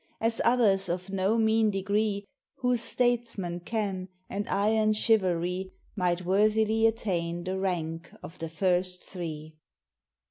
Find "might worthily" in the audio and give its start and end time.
5.95-6.87